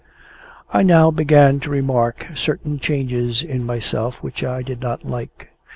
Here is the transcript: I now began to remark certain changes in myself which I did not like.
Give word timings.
I 0.73 0.81
now 0.81 1.11
began 1.11 1.59
to 1.59 1.69
remark 1.69 2.25
certain 2.33 2.79
changes 2.79 3.43
in 3.43 3.63
myself 3.63 4.23
which 4.23 4.43
I 4.43 4.63
did 4.63 4.81
not 4.81 5.05
like. 5.05 5.49